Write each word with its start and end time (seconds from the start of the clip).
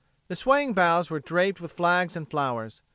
The 0.29 0.35
swaying 0.35 0.73
boughs 0.73 1.11
were 1.11 1.19
draped 1.19 1.61
with 1.61 1.73
flags 1.73 2.17
and 2.17 2.27
flowers. 2.27 2.81